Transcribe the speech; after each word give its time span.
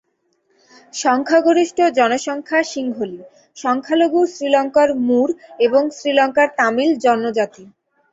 সংখ্যাগরিষ্ঠ 0.93 1.77
জনসংখ্যা 1.97 2.59
সিংহলি, 2.71 3.19
সংখ্যালঘু 3.57 4.19
শ্রীলঙ্কার 4.33 4.89
মুর 5.07 5.29
এবং 5.59 5.83
শ্রীলঙ্কার 5.97 6.47
তামিল 6.57 6.91
জনজাতি। 6.97 7.63